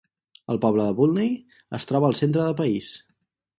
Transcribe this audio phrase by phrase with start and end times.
[0.53, 1.29] El poble de Volney
[1.81, 2.91] es troba al centre de país.